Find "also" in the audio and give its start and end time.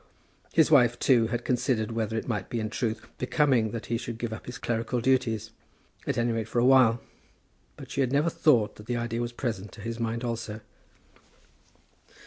10.23-10.61